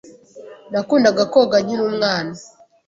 Nakundaga 0.71 1.23
koga 1.33 1.57
nkiri 1.63 1.81
umwana. 1.89 2.33